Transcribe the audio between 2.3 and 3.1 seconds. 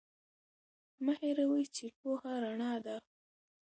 رڼا ده.